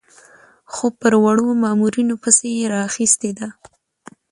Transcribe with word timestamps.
خو 0.73 0.85
پر 0.99 1.13
وړو 1.23 1.47
مامورینو 1.63 2.15
پسې 2.23 2.47
یې 2.57 2.65
راخیستې 2.77 3.31
ده. 3.37 3.47